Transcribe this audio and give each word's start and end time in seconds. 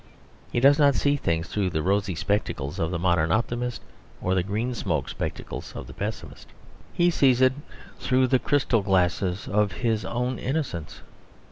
He 0.51 0.59
does 0.59 0.79
not 0.79 0.95
see 0.95 1.15
things 1.15 1.47
through 1.47 1.69
the 1.69 1.83
rosy 1.83 2.15
spectacles 2.15 2.79
of 2.79 2.89
the 2.89 2.97
modern 2.97 3.31
optimist 3.31 3.83
or 4.19 4.33
the 4.33 4.41
green 4.41 4.73
smoked 4.73 5.11
spectacles 5.11 5.73
of 5.75 5.85
the 5.85 5.93
pessimist; 5.93 6.47
he 6.91 7.11
sees 7.11 7.39
it 7.39 7.53
through 7.99 8.25
the 8.25 8.39
crystal 8.39 8.81
glasses 8.81 9.47
of 9.47 9.73
his 9.73 10.03
own 10.03 10.39
innocence. 10.39 11.01